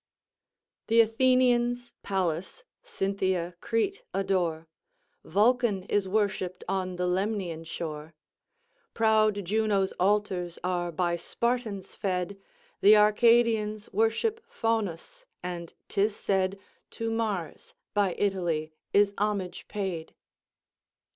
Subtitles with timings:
[0.87, 4.67] "Th' Athenians Pallas, Cynthia Crete adore,
[5.23, 8.15] Vulcan is worshipped on the Lemnian shore.
[8.95, 12.39] Proud Juno's altars are by Spartans fed,
[12.83, 16.57] Th' Arcadians worship Faunus, and 'tis said
[16.89, 20.15] To Mars, by Italy, is homage paid."